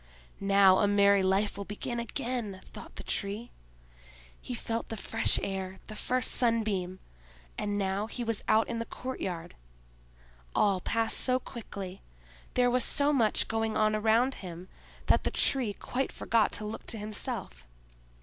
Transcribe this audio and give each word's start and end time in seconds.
"Now 0.43 0.79
a 0.79 0.87
merry 0.87 1.21
life 1.21 1.57
will 1.59 1.63
begin 1.63 1.99
again," 1.99 2.59
thought 2.63 2.95
the 2.95 3.03
Tree. 3.03 3.51
He 4.41 4.55
felt 4.55 4.89
the 4.89 4.97
fresh 4.97 5.37
air, 5.43 5.77
the 5.85 5.95
first 5.95 6.31
sunbeam—and 6.31 7.77
now 7.77 8.07
he 8.07 8.23
was 8.23 8.43
out 8.47 8.67
in 8.67 8.79
the 8.79 8.85
courtyard. 8.85 9.55
All 10.55 10.81
passed 10.81 11.19
so 11.19 11.37
quickly, 11.37 12.01
there 12.55 12.71
was 12.71 12.83
so 12.83 13.13
much 13.13 13.47
going 13.47 13.77
on 13.77 13.95
around 13.95 14.33
him, 14.41 14.69
that 15.05 15.23
the 15.23 15.29
Tree 15.29 15.73
quite 15.73 16.11
forgot 16.11 16.51
to 16.53 16.65
look 16.65 16.87
to 16.87 16.97
himself. 16.97 17.67